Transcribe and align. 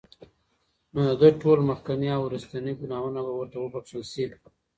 نو 0.93 0.99
د 1.07 1.11
ده 1.21 1.29
ټول 1.41 1.59
مخکيني 1.69 2.09
او 2.15 2.21
وروستني 2.27 2.71
ګناهونه 2.81 3.19
به 3.25 3.33
ورته 3.35 3.57
وبخښل 3.59 4.03
شي 4.11 4.25